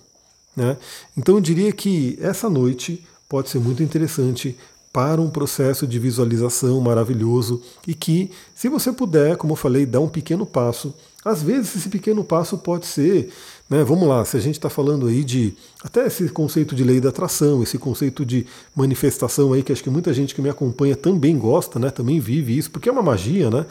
Né? 0.55 0.77
Então 1.15 1.35
eu 1.35 1.41
diria 1.41 1.71
que 1.71 2.17
essa 2.21 2.49
noite 2.49 3.05
pode 3.29 3.49
ser 3.49 3.59
muito 3.59 3.81
interessante 3.81 4.57
para 4.91 5.21
um 5.21 5.29
processo 5.29 5.87
de 5.87 5.97
visualização 5.97 6.81
maravilhoso 6.81 7.61
e 7.87 7.93
que, 7.93 8.29
se 8.53 8.67
você 8.67 8.91
puder, 8.91 9.37
como 9.37 9.53
eu 9.53 9.57
falei, 9.57 9.85
dar 9.85 10.01
um 10.01 10.09
pequeno 10.09 10.45
passo. 10.45 10.93
Às 11.23 11.43
vezes 11.43 11.75
esse 11.75 11.89
pequeno 11.89 12.23
passo 12.23 12.57
pode 12.57 12.87
ser, 12.87 13.29
né, 13.69 13.83
vamos 13.83 14.07
lá, 14.07 14.25
se 14.25 14.35
a 14.35 14.39
gente 14.39 14.55
está 14.55 14.69
falando 14.69 15.05
aí 15.05 15.23
de 15.23 15.53
até 15.83 16.07
esse 16.07 16.27
conceito 16.29 16.73
de 16.73 16.83
lei 16.83 16.99
da 16.99 17.09
atração, 17.09 17.61
esse 17.61 17.77
conceito 17.77 18.25
de 18.25 18.47
manifestação 18.75 19.53
aí, 19.53 19.61
que 19.61 19.71
acho 19.71 19.83
que 19.83 19.89
muita 19.89 20.11
gente 20.13 20.33
que 20.33 20.41
me 20.41 20.49
acompanha 20.49 20.95
também 20.95 21.37
gosta, 21.37 21.77
né, 21.77 21.91
também 21.91 22.19
vive 22.19 22.57
isso, 22.57 22.71
porque 22.71 22.89
é 22.89 22.91
uma 22.91 23.03
magia, 23.03 23.49
né? 23.51 23.65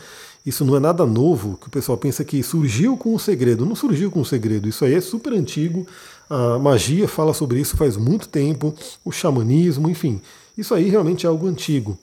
Isso 0.44 0.64
não 0.64 0.74
é 0.74 0.80
nada 0.80 1.04
novo, 1.04 1.58
que 1.60 1.66
o 1.66 1.70
pessoal 1.70 1.98
pensa 1.98 2.24
que 2.24 2.42
surgiu 2.42 2.96
com 2.96 3.14
o 3.14 3.18
segredo. 3.18 3.66
Não 3.66 3.76
surgiu 3.76 4.10
com 4.10 4.22
o 4.22 4.24
segredo, 4.24 4.68
isso 4.68 4.84
aí 4.86 4.94
é 4.94 5.00
super 5.00 5.34
antigo. 5.34 5.86
A 6.30 6.58
magia 6.58 7.06
fala 7.06 7.34
sobre 7.34 7.60
isso 7.60 7.76
faz 7.76 7.96
muito 7.96 8.26
tempo, 8.26 8.74
o 9.04 9.12
xamanismo, 9.12 9.90
enfim. 9.90 10.18
Isso 10.56 10.74
aí 10.74 10.88
realmente 10.88 11.26
é 11.26 11.28
algo 11.28 11.46
antigo. 11.46 11.98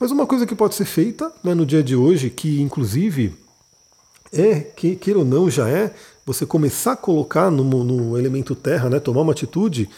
Mas 0.00 0.10
uma 0.10 0.26
coisa 0.26 0.46
que 0.46 0.54
pode 0.54 0.74
ser 0.74 0.86
feita 0.86 1.30
né, 1.42 1.54
no 1.54 1.66
dia 1.66 1.82
de 1.82 1.94
hoje, 1.94 2.30
que 2.30 2.60
inclusive 2.60 3.34
é, 4.34 4.60
que, 4.60 4.96
queira 4.96 5.20
ou 5.20 5.24
não, 5.24 5.48
já 5.48 5.68
é, 5.68 5.94
você 6.26 6.44
começar 6.44 6.92
a 6.92 6.96
colocar 6.96 7.50
no, 7.50 7.64
no 7.84 8.18
elemento 8.18 8.54
terra, 8.54 8.88
né, 8.88 8.98
tomar 8.98 9.22
uma 9.22 9.32
atitude, 9.32 9.88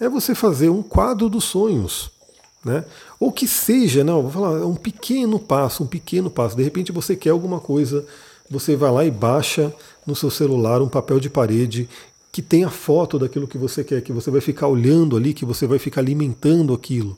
é 0.00 0.08
você 0.08 0.34
fazer 0.34 0.68
um 0.68 0.82
quadro 0.82 1.28
dos 1.28 1.44
sonhos. 1.44 2.10
Né? 2.64 2.84
Ou 3.20 3.30
que 3.30 3.46
seja, 3.46 4.02
não, 4.02 4.22
vou 4.22 4.30
falar, 4.30 4.60
é 4.60 4.64
um 4.64 4.74
pequeno 4.74 5.38
passo, 5.38 5.82
um 5.82 5.86
pequeno 5.86 6.30
passo. 6.30 6.56
De 6.56 6.62
repente 6.62 6.92
você 6.92 7.14
quer 7.14 7.30
alguma 7.30 7.60
coisa, 7.60 8.04
você 8.50 8.74
vai 8.74 8.90
lá 8.90 9.04
e 9.04 9.10
baixa 9.10 9.72
no 10.06 10.16
seu 10.16 10.30
celular 10.30 10.80
um 10.80 10.88
papel 10.88 11.20
de 11.20 11.28
parede 11.28 11.88
que 12.32 12.42
tenha 12.42 12.70
foto 12.70 13.18
daquilo 13.18 13.46
que 13.46 13.58
você 13.58 13.84
quer, 13.84 14.00
que 14.00 14.12
você 14.12 14.30
vai 14.30 14.40
ficar 14.40 14.66
olhando 14.66 15.16
ali, 15.16 15.32
que 15.34 15.44
você 15.44 15.66
vai 15.66 15.78
ficar 15.78 16.00
alimentando 16.00 16.72
aquilo. 16.72 17.16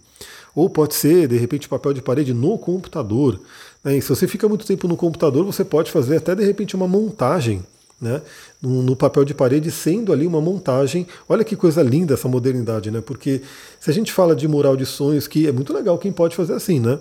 Ou 0.55 0.71
pode 0.71 0.95
ser, 0.95 1.29
de 1.29 1.37
repente, 1.37 1.69
papel 1.69 1.93
de 1.93 2.01
parede 2.01 2.33
no 2.33 2.57
computador. 2.57 3.39
Né? 3.85 4.01
Se 4.01 4.09
você 4.09 4.27
fica 4.27 4.49
muito 4.49 4.67
tempo 4.67 4.89
no 4.89 4.97
computador, 4.97 5.45
você 5.45 5.65
pode 5.65 5.91
fazer 5.91 6.17
até 6.17 6.35
de 6.35 6.45
repente 6.45 6.75
uma 6.75 6.89
montagem 6.89 7.63
né, 8.01 8.21
no, 8.61 8.83
no, 8.83 8.95
papel 8.95 9.25
de 9.25 9.33
parede, 9.33 9.71
sendo 9.71 10.13
ali 10.13 10.27
uma 10.27 10.41
montagem. 10.41 11.07
Olha 11.29 11.45
que 11.45 11.57
coisa 11.57 11.83
linda 11.83 12.15
essa 12.15 12.29
modernidade, 12.29 12.91
né? 12.91 13.01
Porque 13.01 13.41
se 13.81 13.91
a 13.91 13.93
gente 13.93 14.13
fala 14.13 14.37
de 14.37 14.47
mural 14.47 14.77
de 14.77 14.85
sonhos, 14.85 15.27
que 15.27 15.47
é 15.47 15.53
muito 15.53 15.73
legal 15.73 15.97
quem 15.99 16.13
pode 16.13 16.37
fazer 16.37 16.53
assim, 16.53 16.79
né? 16.79 16.99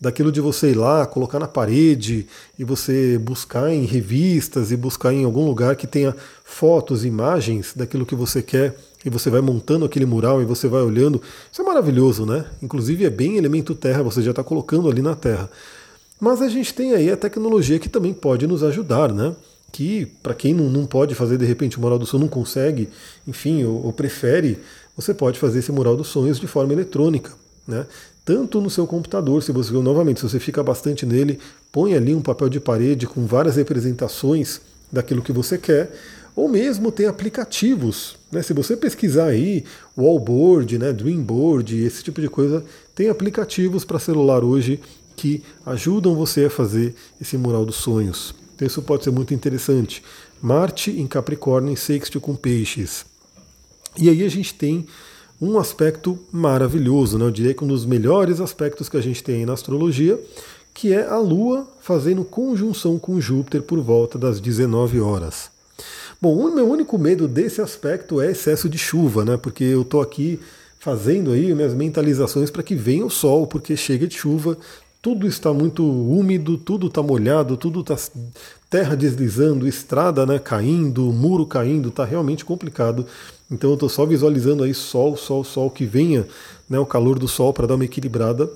Daquilo 0.00 0.30
de 0.30 0.40
você 0.40 0.70
ir 0.70 0.74
lá, 0.74 1.06
colocar 1.06 1.38
na 1.38 1.48
parede 1.48 2.26
e 2.58 2.64
você 2.64 3.18
buscar 3.18 3.72
em 3.72 3.84
revistas 3.86 4.70
e 4.70 4.76
buscar 4.76 5.12
em 5.12 5.24
algum 5.24 5.46
lugar 5.46 5.74
que 5.74 5.86
tenha 5.86 6.14
fotos, 6.44 7.04
imagens 7.04 7.72
daquilo 7.74 8.06
que 8.06 8.14
você 8.14 8.42
quer 8.42 8.76
e 9.06 9.10
você 9.10 9.30
vai 9.30 9.40
montando 9.40 9.84
aquele 9.84 10.04
mural 10.04 10.42
e 10.42 10.44
você 10.44 10.66
vai 10.66 10.82
olhando. 10.82 11.22
Isso 11.50 11.62
é 11.62 11.64
maravilhoso, 11.64 12.26
né? 12.26 12.44
Inclusive 12.60 13.04
é 13.04 13.10
bem 13.10 13.36
elemento 13.36 13.72
terra, 13.72 14.02
você 14.02 14.20
já 14.20 14.30
está 14.30 14.42
colocando 14.42 14.90
ali 14.90 15.00
na 15.00 15.14
terra. 15.14 15.48
Mas 16.20 16.42
a 16.42 16.48
gente 16.48 16.74
tem 16.74 16.92
aí 16.92 17.10
a 17.10 17.16
tecnologia 17.16 17.78
que 17.78 17.88
também 17.88 18.12
pode 18.12 18.46
nos 18.46 18.64
ajudar, 18.64 19.12
né? 19.12 19.34
que 19.72 20.06
para 20.22 20.32
quem 20.32 20.54
não, 20.54 20.70
não 20.70 20.86
pode 20.86 21.14
fazer 21.14 21.36
de 21.36 21.44
repente 21.44 21.76
o 21.76 21.80
mural 21.80 21.98
do 21.98 22.06
sonho, 22.06 22.22
não 22.22 22.28
consegue, 22.28 22.88
enfim, 23.28 23.62
ou, 23.64 23.84
ou, 23.84 23.92
prefere, 23.92 24.58
você 24.96 25.12
pode 25.12 25.38
fazer 25.38 25.58
esse 25.58 25.70
mural 25.70 25.94
dos 25.96 26.06
sonhos 26.08 26.40
de 26.40 26.46
forma 26.46 26.72
eletrônica, 26.72 27.32
né? 27.68 27.84
Tanto 28.24 28.58
no 28.60 28.70
seu 28.70 28.86
computador, 28.86 29.42
se 29.42 29.52
você 29.52 29.72
novamente, 29.72 30.20
se 30.20 30.28
você 30.28 30.40
fica 30.40 30.62
bastante 30.62 31.04
nele, 31.04 31.38
põe 31.70 31.94
ali 31.94 32.14
um 32.14 32.22
papel 32.22 32.48
de 32.48 32.58
parede 32.58 33.06
com 33.06 33.26
várias 33.26 33.56
representações 33.56 34.62
daquilo 34.90 35.20
que 35.20 35.30
você 35.30 35.58
quer, 35.58 35.92
ou 36.36 36.48
mesmo 36.48 36.92
tem 36.92 37.06
aplicativos, 37.06 38.16
né? 38.30 38.42
Se 38.42 38.52
você 38.52 38.76
pesquisar 38.76 39.28
aí 39.28 39.64
wallboard, 39.96 40.78
né, 40.78 40.92
dreamboard, 40.92 41.82
esse 41.82 42.04
tipo 42.04 42.20
de 42.20 42.28
coisa, 42.28 42.62
tem 42.94 43.08
aplicativos 43.08 43.86
para 43.86 43.98
celular 43.98 44.44
hoje 44.44 44.78
que 45.16 45.42
ajudam 45.64 46.14
você 46.14 46.44
a 46.44 46.50
fazer 46.50 46.94
esse 47.18 47.38
mural 47.38 47.64
dos 47.64 47.76
sonhos. 47.76 48.34
Então 48.54 48.66
isso 48.66 48.82
pode 48.82 49.04
ser 49.04 49.10
muito 49.10 49.32
interessante. 49.32 50.02
Marte 50.42 50.90
em 50.90 51.06
Capricórnio 51.06 51.72
em 51.72 51.76
sexto 51.76 52.20
com 52.20 52.36
peixes. 52.36 53.06
E 53.96 54.10
aí 54.10 54.22
a 54.22 54.28
gente 54.28 54.52
tem 54.52 54.86
um 55.40 55.58
aspecto 55.58 56.18
maravilhoso, 56.30 57.18
né? 57.18 57.24
eu 57.24 57.30
diria 57.30 57.54
que 57.54 57.64
um 57.64 57.68
dos 57.68 57.86
melhores 57.86 58.40
aspectos 58.40 58.90
que 58.90 58.96
a 58.96 59.00
gente 59.00 59.22
tem 59.22 59.46
na 59.46 59.54
astrologia, 59.54 60.18
que 60.74 60.92
é 60.92 61.06
a 61.06 61.18
Lua 61.18 61.66
fazendo 61.80 62.24
conjunção 62.24 62.98
com 62.98 63.20
Júpiter 63.20 63.62
por 63.62 63.80
volta 63.80 64.18
das 64.18 64.38
19 64.38 65.00
horas. 65.00 65.55
Bom, 66.20 66.34
o 66.34 66.54
meu 66.54 66.66
único 66.66 66.96
medo 66.96 67.28
desse 67.28 67.60
aspecto 67.60 68.20
é 68.20 68.30
excesso 68.30 68.68
de 68.68 68.78
chuva, 68.78 69.24
né? 69.24 69.36
Porque 69.36 69.64
eu 69.64 69.82
estou 69.82 70.00
aqui 70.00 70.40
fazendo 70.78 71.32
aí 71.32 71.54
minhas 71.54 71.74
mentalizações 71.74 72.50
para 72.50 72.62
que 72.62 72.74
venha 72.74 73.04
o 73.04 73.10
sol, 73.10 73.46
porque 73.46 73.76
chega 73.76 74.06
de 74.06 74.16
chuva, 74.16 74.56
tudo 75.02 75.26
está 75.26 75.52
muito 75.52 75.84
úmido, 75.84 76.56
tudo 76.56 76.86
está 76.86 77.02
molhado, 77.02 77.56
tudo 77.56 77.80
está 77.80 77.96
terra 78.70 78.96
deslizando, 78.96 79.68
estrada 79.68 80.24
né, 80.24 80.38
caindo, 80.38 81.02
muro 81.12 81.44
caindo, 81.44 81.90
está 81.90 82.04
realmente 82.04 82.44
complicado. 82.44 83.06
Então 83.50 83.70
eu 83.70 83.74
estou 83.74 83.88
só 83.88 84.06
visualizando 84.06 84.64
aí 84.64 84.72
sol, 84.72 85.16
sol, 85.16 85.44
sol, 85.44 85.70
que 85.70 85.84
venha 85.84 86.26
né, 86.68 86.78
o 86.78 86.86
calor 86.86 87.18
do 87.18 87.28
sol 87.28 87.52
para 87.52 87.66
dar 87.66 87.74
uma 87.74 87.84
equilibrada. 87.84 88.50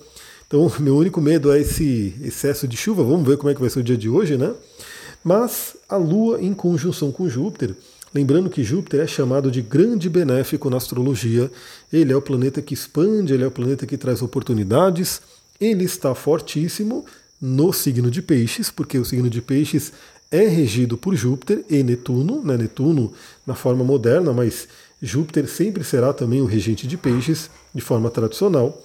Então 0.47 0.73
meu 0.81 0.97
único 0.97 1.21
medo 1.21 1.53
é 1.53 1.61
esse 1.61 2.17
excesso 2.23 2.67
de 2.67 2.77
chuva, 2.77 3.05
vamos 3.05 3.29
ver 3.29 3.37
como 3.37 3.51
é 3.51 3.55
que 3.55 3.61
vai 3.61 3.69
ser 3.69 3.81
o 3.81 3.85
dia 3.85 3.99
de 3.99 4.09
hoje, 4.09 4.37
né? 4.39 4.53
Mas 5.23 5.77
a 5.89 5.97
Lua 5.97 6.41
em 6.41 6.55
conjunção 6.55 7.13
com 7.13 7.29
Júpiter, 7.29 7.75
Lembrando 8.13 8.51
que 8.51 8.65
Júpiter 8.65 9.01
é 9.01 9.07
chamado 9.07 9.53
de 9.53 9.63
grande 9.63 10.09
benéfico 10.09 10.69
na 10.69 10.79
astrologia. 10.79 11.51
Ele 11.93 12.13
é 12.13 12.17
o 12.17 12.23
planeta 12.23 12.61
que 12.61 12.75
expande, 12.75 13.33
ele 13.33 13.45
é 13.45 13.47
o 13.47 13.53
planeta 13.53 13.87
que 13.87 13.97
traz 13.97 14.21
oportunidades, 14.21 15.23
ele 15.61 15.85
está 15.85 16.13
fortíssimo 16.15 17.05
no 17.41 17.73
signo 17.73 18.11
de 18.11 18.21
Peixes, 18.21 18.69
porque 18.69 18.99
o 18.99 19.05
signo 19.05 19.31
de 19.31 19.41
Peixes 19.41 19.93
é 20.31 20.47
regido 20.47 20.99
por 20.99 21.15
Júpiter 21.15 21.65
e 21.71 21.83
Netuno, 21.83 22.43
né? 22.43 22.57
Netuno 22.57 23.13
na 23.47 23.55
forma 23.55 23.85
moderna, 23.85 24.33
mas 24.33 24.67
Júpiter 25.01 25.49
sempre 25.49 25.85
será 25.85 26.13
também 26.13 26.41
o 26.41 26.47
regente 26.47 26.89
de 26.89 26.97
Peixes, 26.97 27.49
de 27.73 27.81
forma 27.81 28.11
tradicional. 28.11 28.83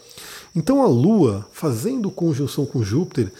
Então 0.56 0.84
a 0.84 0.88
Lua, 0.88 1.48
fazendo 1.52 2.12
conjunção 2.12 2.66
com 2.66 2.84
Júpiter, 2.84 3.32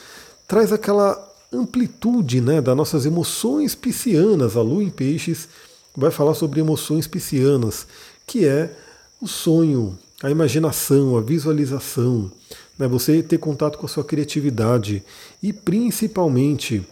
traz 0.48 0.72
aquela 0.72 1.35
amplitude 1.56 2.42
né, 2.42 2.62
das 2.62 2.76
nossas 2.76 3.06
emoções 3.06 3.76
piscianas. 3.76 4.56
A 4.56 4.62
Lua 4.62 4.84
em 4.84 4.90
Peixes 4.90 5.48
vai 5.96 6.12
falar 6.12 6.34
sobre 6.34 6.60
emoções 6.60 7.08
piscianas, 7.08 7.88
que 8.28 8.46
é 8.46 8.76
o 9.22 9.28
sonho, 9.28 9.98
a 10.22 10.30
imaginação, 10.30 11.18
a 11.18 11.22
visualização, 11.22 12.32
né, 12.78 12.88
você 12.88 13.24
ter 13.24 13.38
contato 13.38 13.78
com 13.78 13.86
a 13.86 13.90
sua 13.90 14.04
criatividade 14.04 15.04
e 15.42 15.54
principalmente 15.54 16.86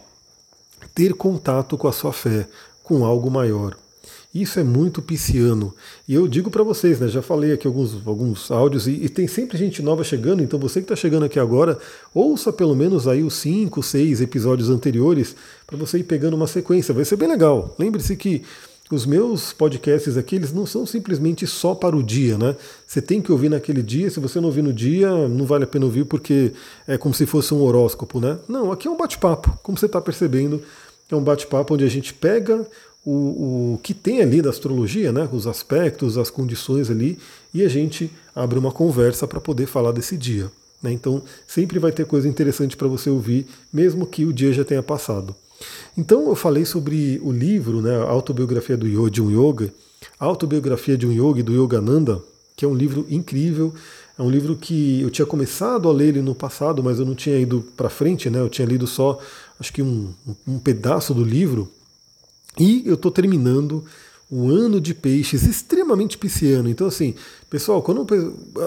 ter 0.94 1.14
contato 1.14 1.76
com 1.76 1.88
a 1.88 1.92
sua 1.92 2.12
fé, 2.12 2.48
com 2.82 3.04
algo 3.04 3.30
maior. 3.30 3.76
Isso 4.34 4.58
é 4.58 4.64
muito 4.64 5.00
pisciano. 5.00 5.72
E 6.08 6.14
eu 6.14 6.26
digo 6.26 6.50
para 6.50 6.64
vocês, 6.64 6.98
né, 6.98 7.06
já 7.06 7.22
falei 7.22 7.52
aqui 7.52 7.68
alguns, 7.68 8.04
alguns 8.04 8.50
áudios, 8.50 8.88
e, 8.88 8.90
e 8.90 9.08
tem 9.08 9.28
sempre 9.28 9.56
gente 9.56 9.80
nova 9.80 10.02
chegando, 10.02 10.42
então 10.42 10.58
você 10.58 10.80
que 10.80 10.84
está 10.86 10.96
chegando 10.96 11.24
aqui 11.24 11.38
agora, 11.38 11.78
ouça 12.12 12.52
pelo 12.52 12.74
menos 12.74 13.06
aí 13.06 13.22
os 13.22 13.34
5, 13.34 13.80
6 13.80 14.20
episódios 14.20 14.70
anteriores, 14.70 15.36
para 15.64 15.76
você 15.76 15.98
ir 15.98 16.04
pegando 16.04 16.34
uma 16.34 16.48
sequência. 16.48 16.92
Vai 16.92 17.04
ser 17.04 17.14
bem 17.14 17.28
legal. 17.28 17.76
Lembre-se 17.78 18.16
que 18.16 18.42
os 18.90 19.06
meus 19.06 19.52
podcasts 19.52 20.16
aqui, 20.16 20.36
eles 20.36 20.52
não 20.52 20.66
são 20.66 20.84
simplesmente 20.84 21.46
só 21.46 21.74
para 21.74 21.96
o 21.96 22.02
dia, 22.02 22.36
né? 22.36 22.56
Você 22.86 23.00
tem 23.00 23.22
que 23.22 23.32
ouvir 23.32 23.48
naquele 23.48 23.82
dia, 23.82 24.10
se 24.10 24.20
você 24.20 24.40
não 24.40 24.46
ouvir 24.46 24.62
no 24.62 24.72
dia, 24.72 25.28
não 25.28 25.46
vale 25.46 25.64
a 25.64 25.66
pena 25.66 25.86
ouvir 25.86 26.04
porque 26.04 26.52
é 26.86 26.98
como 26.98 27.14
se 27.14 27.24
fosse 27.24 27.54
um 27.54 27.62
horóscopo, 27.62 28.20
né? 28.20 28.36
Não, 28.48 28.70
aqui 28.70 28.86
é 28.86 28.90
um 28.90 28.96
bate-papo, 28.96 29.58
como 29.62 29.78
você 29.78 29.86
está 29.86 30.00
percebendo, 30.00 30.60
é 31.10 31.16
um 31.16 31.22
bate-papo 31.22 31.74
onde 31.74 31.84
a 31.84 31.88
gente 31.88 32.12
pega 32.12 32.66
o, 33.04 33.74
o 33.74 33.80
que 33.82 33.92
tem 33.92 34.22
ali 34.22 34.40
da 34.40 34.50
astrologia, 34.50 35.12
né? 35.12 35.28
Os 35.32 35.46
aspectos, 35.46 36.16
as 36.16 36.30
condições 36.30 36.90
ali, 36.90 37.18
e 37.52 37.62
a 37.62 37.68
gente 37.68 38.10
abre 38.34 38.58
uma 38.58 38.72
conversa 38.72 39.26
para 39.26 39.40
poder 39.40 39.66
falar 39.66 39.92
desse 39.92 40.16
dia. 40.16 40.50
Né? 40.82 40.92
Então, 40.92 41.22
sempre 41.46 41.78
vai 41.78 41.92
ter 41.92 42.06
coisa 42.06 42.28
interessante 42.28 42.76
para 42.76 42.88
você 42.88 43.08
ouvir, 43.10 43.46
mesmo 43.72 44.06
que 44.06 44.24
o 44.24 44.32
dia 44.32 44.52
já 44.52 44.64
tenha 44.64 44.82
passado. 44.82 45.34
Então 45.96 46.28
eu 46.28 46.34
falei 46.34 46.64
sobre 46.64 47.20
o 47.22 47.30
livro, 47.30 47.80
né, 47.80 47.96
a 47.96 48.10
autobiografia 48.10 48.76
do 48.76 48.86
Yoga, 48.86 49.10
de 49.10 49.22
um 49.22 49.30
Yoga, 49.30 49.72
autobiografia 50.18 50.96
de 50.96 51.06
um 51.06 51.12
Yogi 51.12 51.42
do 51.42 51.52
Yogananda, 51.52 52.20
que 52.56 52.64
é 52.64 52.68
um 52.68 52.74
livro 52.74 53.06
incrível. 53.08 53.72
É 54.16 54.22
um 54.22 54.30
livro 54.30 54.54
que 54.54 55.00
eu 55.00 55.10
tinha 55.10 55.26
começado 55.26 55.88
a 55.88 55.92
ler 55.92 56.08
ele 56.08 56.22
no 56.22 56.34
passado, 56.34 56.82
mas 56.84 57.00
eu 57.00 57.06
não 57.06 57.16
tinha 57.16 57.36
ido 57.36 57.64
para 57.76 57.90
frente, 57.90 58.30
né? 58.30 58.40
Eu 58.40 58.48
tinha 58.48 58.66
lido 58.66 58.86
só, 58.86 59.18
acho 59.58 59.72
que 59.72 59.82
um, 59.82 60.12
um 60.46 60.58
pedaço 60.58 61.12
do 61.12 61.24
livro. 61.24 61.68
E 62.58 62.82
eu 62.86 62.94
estou 62.94 63.10
terminando 63.10 63.84
um 64.30 64.48
ano 64.48 64.80
de 64.80 64.94
peixes 64.94 65.44
extremamente 65.44 66.18
pisciano. 66.18 66.68
Então, 66.68 66.86
assim, 66.86 67.14
pessoal, 67.50 67.82
quando 67.82 68.06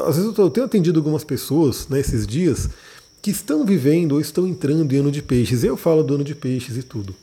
às 0.06 0.16
vezes 0.16 0.26
eu, 0.26 0.34
tô, 0.34 0.44
eu 0.44 0.50
tenho 0.50 0.66
atendido 0.66 1.00
algumas 1.00 1.24
pessoas 1.24 1.88
nesses 1.90 2.22
né, 2.22 2.28
dias 2.28 2.70
que 3.22 3.32
estão 3.32 3.66
vivendo 3.66 4.14
ou 4.14 4.22
estão 4.22 4.48
entrando 4.48 4.94
em 4.94 5.00
ano 5.00 5.12
de 5.12 5.22
peixes. 5.22 5.64
Eu 5.64 5.76
falo 5.76 6.04
do 6.04 6.16
ano 6.16 6.24
de 6.24 6.36
peixes 6.36 6.78
e 6.78 6.84
tudo. 6.84 7.14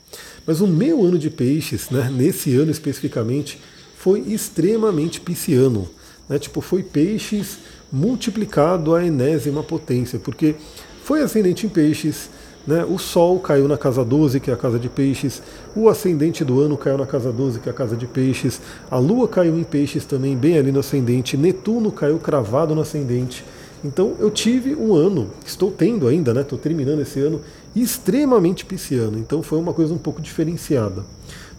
Mas 0.46 0.60
o 0.60 0.66
meu 0.66 1.02
ano 1.02 1.18
de 1.18 1.30
peixes, 1.30 1.88
né, 1.90 2.10
nesse 2.10 2.54
ano 2.56 2.70
especificamente, 2.70 3.58
foi 3.96 4.20
extremamente 4.20 5.20
pisciano. 5.20 5.88
Né, 6.28 6.38
tipo, 6.38 6.60
foi 6.60 6.82
peixes 6.82 7.58
multiplicado 7.90 8.94
à 8.94 9.04
enésima 9.06 9.62
potência, 9.62 10.18
porque 10.18 10.56
foi 11.04 11.22
ascendente 11.22 11.64
em 11.64 11.68
peixes, 11.68 12.28
né, 12.66 12.84
o 12.84 12.98
Sol 12.98 13.38
caiu 13.40 13.68
na 13.68 13.76
casa 13.76 14.04
12, 14.04 14.40
que 14.40 14.50
é 14.50 14.54
a 14.54 14.56
casa 14.56 14.78
de 14.78 14.88
peixes, 14.88 15.42
o 15.74 15.88
ascendente 15.88 16.44
do 16.44 16.60
ano 16.60 16.76
caiu 16.76 16.98
na 16.98 17.06
casa 17.06 17.32
12, 17.32 17.60
que 17.60 17.68
é 17.68 17.72
a 17.72 17.74
casa 17.74 17.96
de 17.96 18.06
peixes, 18.06 18.60
a 18.90 18.98
Lua 18.98 19.28
caiu 19.28 19.58
em 19.58 19.64
peixes 19.64 20.04
também, 20.04 20.36
bem 20.36 20.58
ali 20.58 20.72
no 20.72 20.80
ascendente, 20.80 21.36
Netuno 21.36 21.92
caiu 21.92 22.18
cravado 22.18 22.74
no 22.74 22.80
ascendente. 22.80 23.44
Então 23.84 24.14
eu 24.18 24.30
tive 24.30 24.74
um 24.74 24.94
ano, 24.94 25.30
estou 25.44 25.70
tendo 25.70 26.08
ainda, 26.08 26.32
né? 26.32 26.40
Estou 26.40 26.58
terminando 26.58 27.00
esse 27.00 27.20
ano 27.20 27.42
extremamente 27.76 28.64
pisciano. 28.64 29.18
Então 29.18 29.42
foi 29.42 29.58
uma 29.58 29.74
coisa 29.74 29.92
um 29.92 29.98
pouco 29.98 30.22
diferenciada. 30.22 31.04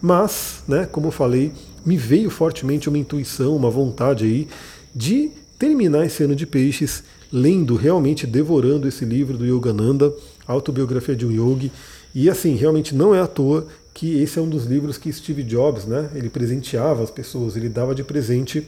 Mas, 0.02 0.64
né, 0.68 0.88
como 0.92 1.08
eu 1.08 1.12
falei, 1.12 1.52
me 1.86 1.98
veio 1.98 2.32
fortemente 2.32 2.90
uma 2.90 2.98
intuição, 2.98 3.56
uma 3.56 3.70
vontade 3.70 4.26
aí 4.26 4.48
de 4.94 5.32
terminar 5.60 6.06
esse 6.06 6.24
ano 6.24 6.36
de 6.36 6.48
peixes 6.48 7.04
lendo, 7.36 7.76
realmente 7.76 8.26
devorando 8.26 8.88
esse 8.88 9.04
livro 9.04 9.38
do 9.38 9.46
Yogananda, 9.46 10.14
Autobiografia 10.48 11.14
de 11.14 11.26
um 11.26 11.32
Yogi. 11.32 11.70
E 12.14 12.30
assim, 12.30 12.56
realmente 12.56 12.96
não 12.96 13.14
é 13.14 13.20
à 13.20 13.28
toa 13.28 13.68
que 13.94 14.22
esse 14.22 14.40
é 14.40 14.42
um 14.42 14.48
dos 14.48 14.64
livros 14.64 14.98
que 14.98 15.12
Steve 15.12 15.44
Jobs, 15.44 15.86
né, 15.86 16.10
ele 16.16 16.30
presenteava 16.30 17.04
as 17.04 17.12
pessoas, 17.12 17.58
ele 17.58 17.68
dava 17.68 17.94
de 17.94 18.06
presente 18.06 18.66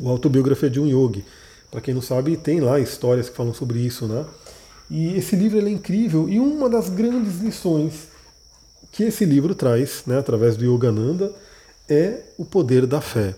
o 0.00 0.08
Autobiografia 0.08 0.68
de 0.68 0.80
um 0.80 0.86
Yogi 0.86 1.24
Para 1.70 1.80
quem 1.80 1.94
não 1.94 2.02
sabe, 2.02 2.36
tem 2.36 2.60
lá 2.60 2.80
histórias 2.80 3.28
que 3.28 3.36
falam 3.36 3.54
sobre 3.54 3.78
isso, 3.78 4.06
né? 4.06 4.24
E 4.90 5.14
esse 5.14 5.36
livro 5.36 5.64
é 5.64 5.70
incrível 5.70 6.28
e 6.28 6.40
uma 6.40 6.68
das 6.68 6.88
grandes 6.88 7.40
lições 7.40 8.08
que 8.90 9.04
esse 9.04 9.24
livro 9.24 9.54
traz, 9.54 10.02
né, 10.04 10.18
através 10.18 10.56
do 10.56 10.64
Yogananda, 10.64 11.32
é 11.88 12.22
o 12.36 12.44
poder 12.44 12.86
da 12.86 13.00
fé. 13.00 13.36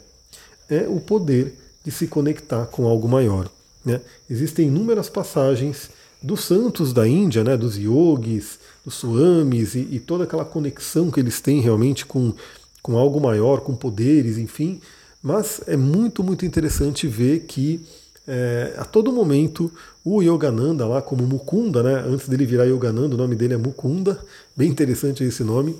É 0.69 0.87
o 0.89 0.99
poder 0.99 1.55
de 1.85 1.91
se 1.91 2.07
conectar 2.07 2.67
com 2.67 2.87
algo 2.87 3.09
maior. 3.09 3.51
Né? 3.85 4.01
Existem 4.29 4.69
inúmeras 4.69 5.09
passagens 5.09 5.91
dos 6.23 6.45
santos 6.45 6.93
da 6.93 7.09
Índia, 7.09 7.43
né, 7.43 7.57
dos 7.57 7.77
yogis, 7.77 8.59
dos 8.85 8.95
swamis 8.95 9.75
e, 9.75 9.89
e, 9.91 9.99
toda 9.99 10.25
aquela 10.25 10.45
conexão 10.45 11.11
que 11.11 11.19
eles 11.19 11.41
têm 11.41 11.61
realmente 11.61 12.05
com, 12.05 12.35
com 12.83 12.99
algo 12.99 13.21
maior, 13.21 13.61
com 13.61 13.75
poderes, 13.75 14.37
enfim. 14.37 14.81
Mas 15.23 15.63
é 15.67 15.77
muito, 15.77 16.23
muito 16.23 16.45
interessante 16.45 17.07
ver 17.07 17.41
que 17.41 17.81
é, 18.27 18.75
a 18.77 18.85
todo 18.85 19.13
momento 19.13 19.73
o 20.05 20.23
Yogananda, 20.23 20.87
lá 20.87 21.01
como 21.01 21.27
Mukunda, 21.27 21.83
né, 21.83 22.05
antes 22.07 22.29
dele 22.29 22.47
virar 22.47 22.65
Yogananda, 22.65 23.15
o 23.15 23.19
nome 23.19 23.35
dele 23.35 23.55
é 23.55 23.57
Mukunda, 23.57 24.21
bem 24.57 24.69
interessante 24.71 25.25
esse 25.25 25.43
nome, 25.43 25.77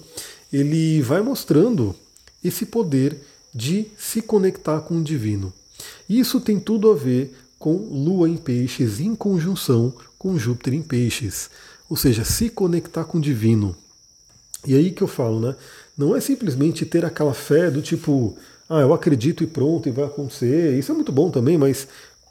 ele 0.53 1.01
vai 1.03 1.21
mostrando 1.21 1.95
esse 2.43 2.67
poder 2.67 3.19
de 3.55 3.87
se 3.99 4.23
conectar 4.23 4.81
com 4.81 4.99
o 4.99 5.03
divino. 5.03 5.53
Isso 6.09 6.41
tem 6.41 6.59
tudo 6.59 6.91
a 6.91 6.95
ver 6.95 7.35
com 7.61 7.77
Lua 7.77 8.27
em 8.27 8.39
Peixes 8.39 9.01
em 9.01 9.15
conjunção 9.15 9.93
com 10.19 10.39
Júpiter 10.39 10.73
em 10.73 10.81
Peixes, 10.81 11.51
ou 11.91 11.97
seja, 11.97 12.25
se 12.25 12.49
conectar 12.49 13.05
com 13.05 13.19
o 13.19 13.21
divino. 13.21 13.77
E 14.67 14.75
aí 14.75 14.91
que 14.91 15.03
eu 15.03 15.07
falo, 15.07 15.41
né? 15.41 15.55
Não 15.97 16.17
é 16.17 16.21
simplesmente 16.21 16.87
ter 16.87 17.05
aquela 17.05 17.35
fé 17.35 17.71
do 17.71 17.83
tipo, 17.83 18.37
ah, 18.67 18.81
eu 18.81 18.95
acredito 18.95 19.45
e 19.45 19.47
pronto, 19.47 19.89
e 19.89 19.93
vai 19.93 20.07
acontecer. 20.07 20.79
Isso 20.79 20.91
é 20.91 20.95
muito 20.95 21.13
bom 21.13 21.31
também, 21.31 21.59
mas 21.59 21.87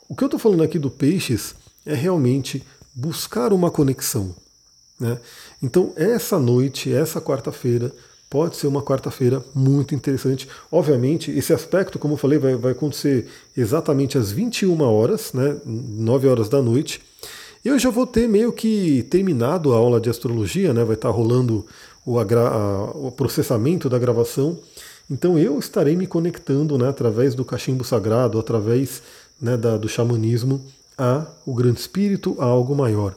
o 0.08 0.16
que 0.16 0.24
eu 0.24 0.28
estou 0.28 0.40
falando 0.40 0.64
aqui 0.64 0.80
do 0.80 0.90
Peixes 0.90 1.54
é 1.86 1.94
realmente 1.94 2.64
buscar 2.96 3.54
uma 3.54 3.70
conexão. 3.70 4.36
Né? 5.00 5.20
Então, 5.62 5.94
essa 5.96 6.40
noite, 6.40 6.92
essa 6.92 7.22
quarta-feira, 7.22 7.94
pode 8.30 8.58
ser 8.58 8.68
uma 8.68 8.82
quarta-feira 8.82 9.44
muito 9.56 9.96
interessante. 9.96 10.48
Obviamente, 10.72 11.32
esse 11.32 11.52
aspecto, 11.52 11.98
como 11.98 12.14
eu 12.14 12.18
falei, 12.18 12.38
vai, 12.38 12.56
vai 12.56 12.72
acontecer 12.74 13.28
exatamente 13.58 14.18
às 14.18 14.32
21 14.32 14.82
horas, 14.82 15.34
né, 15.34 15.58
9 15.66 16.28
horas 16.28 16.48
da 16.48 16.62
noite. 16.62 17.02
Eu 17.66 17.78
já 17.80 17.90
vou 17.90 18.06
ter 18.06 18.28
meio 18.30 18.54
que 18.54 19.04
terminado 19.10 19.74
a 19.74 19.78
aula 19.78 20.00
de 20.00 20.10
astrologia, 20.10 20.74
né, 20.74 20.84
vai 20.84 20.96
estar 20.96 21.10
rolando 21.10 21.66
o, 22.06 22.20
a, 22.20 22.92
o 22.94 23.12
processamento 23.12 23.90
da 23.90 23.98
gravação. 23.98 24.58
Então 25.10 25.38
eu 25.40 25.58
estarei 25.58 25.96
me 25.96 26.06
conectando 26.06 26.78
né, 26.78 26.88
através 26.88 27.34
do 27.34 27.44
cachimbo 27.44 27.84
sagrado, 27.84 28.40
através 28.40 29.02
né, 29.42 29.58
da, 29.58 29.76
do 29.76 29.90
xamanismo, 29.90 30.62
a 30.98 31.26
o 31.46 31.54
grande 31.56 31.80
espírito, 31.80 32.36
a 32.38 32.46
algo 32.46 32.76
maior. 32.76 33.16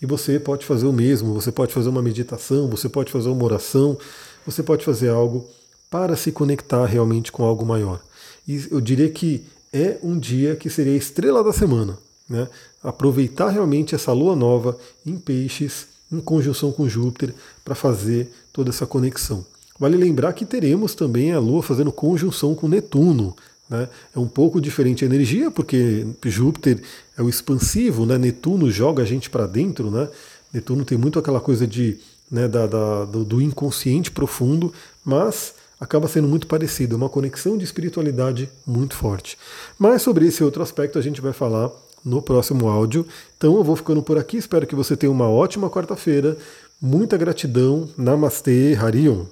E 0.00 0.06
você 0.06 0.38
pode 0.38 0.64
fazer 0.64 0.86
o 0.86 0.92
mesmo, 0.92 1.34
você 1.34 1.50
pode 1.50 1.72
fazer 1.72 1.88
uma 1.88 2.02
meditação, 2.02 2.68
você 2.68 2.88
pode 2.88 3.10
fazer 3.10 3.28
uma 3.28 3.44
oração, 3.44 3.96
você 4.46 4.62
pode 4.62 4.84
fazer 4.84 5.08
algo 5.08 5.46
para 5.90 6.16
se 6.16 6.32
conectar 6.32 6.84
realmente 6.86 7.30
com 7.30 7.44
algo 7.44 7.66
maior. 7.66 8.00
E 8.46 8.66
eu 8.70 8.80
diria 8.80 9.08
que 9.10 9.44
é 9.72 9.98
um 10.02 10.18
dia 10.18 10.56
que 10.56 10.68
seria 10.68 10.92
a 10.92 10.96
estrela 10.96 11.44
da 11.44 11.52
semana. 11.52 11.98
Né? 12.28 12.48
Aproveitar 12.82 13.50
realmente 13.50 13.94
essa 13.94 14.12
lua 14.12 14.34
nova 14.34 14.78
em 15.04 15.16
peixes, 15.16 15.86
em 16.10 16.20
conjunção 16.20 16.72
com 16.72 16.88
Júpiter, 16.88 17.34
para 17.64 17.74
fazer 17.74 18.32
toda 18.52 18.70
essa 18.70 18.86
conexão. 18.86 19.44
Vale 19.78 19.96
lembrar 19.96 20.32
que 20.32 20.44
teremos 20.44 20.94
também 20.94 21.32
a 21.32 21.38
lua 21.38 21.62
fazendo 21.62 21.90
conjunção 21.92 22.54
com 22.54 22.68
Netuno. 22.68 23.36
Né? 23.68 23.88
É 24.14 24.18
um 24.18 24.28
pouco 24.28 24.60
diferente 24.60 25.04
a 25.04 25.06
energia, 25.06 25.50
porque 25.50 26.06
Júpiter 26.24 26.82
é 27.16 27.22
o 27.22 27.28
expansivo, 27.28 28.04
né? 28.04 28.18
Netuno 28.18 28.70
joga 28.70 29.02
a 29.02 29.06
gente 29.06 29.30
para 29.30 29.46
dentro. 29.46 29.90
Né? 29.90 30.08
Netuno 30.52 30.84
tem 30.84 30.98
muito 30.98 31.18
aquela 31.18 31.40
coisa 31.40 31.66
de 31.66 31.98
né, 32.32 32.48
da, 32.48 32.66
da, 32.66 33.04
do, 33.04 33.24
do 33.24 33.42
inconsciente 33.42 34.10
profundo, 34.10 34.72
mas 35.04 35.54
acaba 35.78 36.08
sendo 36.08 36.26
muito 36.26 36.46
parecido, 36.46 36.94
é 36.94 36.96
uma 36.96 37.10
conexão 37.10 37.58
de 37.58 37.64
espiritualidade 37.64 38.48
muito 38.66 38.96
forte. 38.96 39.36
Mas 39.78 40.00
sobre 40.00 40.26
esse 40.26 40.42
outro 40.42 40.62
aspecto 40.62 40.98
a 40.98 41.02
gente 41.02 41.20
vai 41.20 41.34
falar 41.34 41.70
no 42.02 42.22
próximo 42.22 42.68
áudio. 42.68 43.06
Então 43.36 43.56
eu 43.56 43.64
vou 43.64 43.76
ficando 43.76 44.02
por 44.02 44.16
aqui, 44.16 44.38
espero 44.38 44.66
que 44.66 44.74
você 44.74 44.96
tenha 44.96 45.12
uma 45.12 45.28
ótima 45.28 45.68
quarta-feira. 45.68 46.36
Muita 46.80 47.16
gratidão. 47.16 47.88
Namastê, 47.96 48.76
Harion. 48.80 49.26